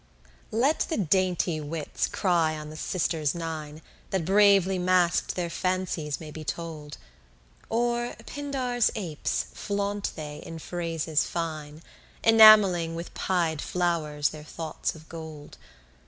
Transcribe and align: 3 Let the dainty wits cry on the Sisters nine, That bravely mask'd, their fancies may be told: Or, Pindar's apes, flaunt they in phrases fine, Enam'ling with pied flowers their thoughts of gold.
3 0.49 0.57
Let 0.59 0.79
the 0.89 0.97
dainty 0.97 1.61
wits 1.61 2.07
cry 2.07 2.57
on 2.57 2.71
the 2.71 2.75
Sisters 2.75 3.35
nine, 3.35 3.83
That 4.09 4.25
bravely 4.25 4.79
mask'd, 4.79 5.35
their 5.35 5.47
fancies 5.51 6.19
may 6.19 6.31
be 6.31 6.43
told: 6.43 6.97
Or, 7.69 8.15
Pindar's 8.25 8.89
apes, 8.95 9.45
flaunt 9.53 10.13
they 10.15 10.37
in 10.43 10.57
phrases 10.57 11.25
fine, 11.27 11.83
Enam'ling 12.23 12.95
with 12.95 13.13
pied 13.13 13.61
flowers 13.61 14.29
their 14.29 14.43
thoughts 14.43 14.95
of 14.95 15.07
gold. 15.07 15.59